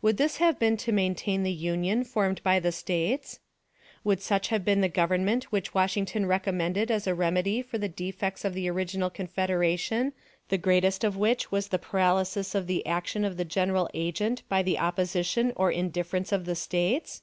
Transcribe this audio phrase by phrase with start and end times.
[0.00, 3.40] Would this have been to maintain the Union formed by the States?
[4.04, 8.42] Would such have been the Government which Washington recommended as a remedy for the defects
[8.42, 10.14] of the original Confederation,
[10.48, 14.62] the greatest of which was the paralysis of the action of the general agent by
[14.62, 17.20] the opposition or indifference of the States?